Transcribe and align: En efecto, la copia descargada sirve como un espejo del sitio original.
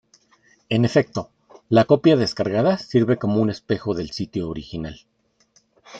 En 0.69 0.83
efecto, 0.83 1.29
la 1.69 1.85
copia 1.85 2.15
descargada 2.17 2.79
sirve 2.79 3.17
como 3.17 3.39
un 3.39 3.51
espejo 3.51 3.93
del 3.93 4.09
sitio 4.09 4.49
original. 4.49 4.99